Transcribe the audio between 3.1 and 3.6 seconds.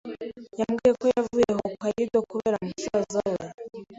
we.